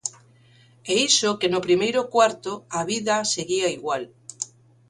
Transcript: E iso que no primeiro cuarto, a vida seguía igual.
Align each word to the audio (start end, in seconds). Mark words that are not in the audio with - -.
E 0.91 0.93
iso 1.09 1.29
que 1.39 1.51
no 1.53 1.63
primeiro 1.67 2.01
cuarto, 2.13 2.51
a 2.79 2.81
vida 2.91 3.15
seguía 3.33 3.67
igual. 3.77 4.03